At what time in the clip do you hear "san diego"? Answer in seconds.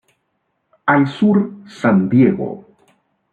1.67-2.65